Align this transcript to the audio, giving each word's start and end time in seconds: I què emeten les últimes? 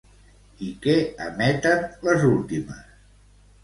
I 0.67 0.69
què 0.85 0.95
emeten 1.27 1.87
les 2.11 2.29
últimes? 2.35 2.85